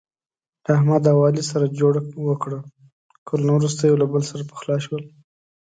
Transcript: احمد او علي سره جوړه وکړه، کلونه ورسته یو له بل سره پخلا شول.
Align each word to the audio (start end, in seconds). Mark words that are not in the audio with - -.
احمد 0.75 1.03
او 1.11 1.17
علي 1.27 1.43
سره 1.51 1.73
جوړه 1.79 2.01
وکړه، 2.27 2.59
کلونه 3.27 3.53
ورسته 3.55 3.81
یو 3.83 3.99
له 4.01 4.05
بل 4.13 4.23
سره 4.31 4.47
پخلا 4.51 4.77
شول. 4.85 5.03